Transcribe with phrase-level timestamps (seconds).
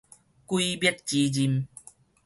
[0.47, 1.67] 鬼滅之刃